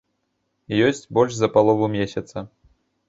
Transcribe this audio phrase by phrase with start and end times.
[0.87, 2.47] Ёсць больш за палову месяца.